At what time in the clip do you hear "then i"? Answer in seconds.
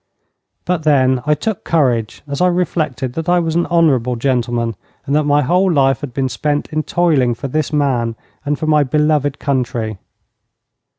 0.81-1.35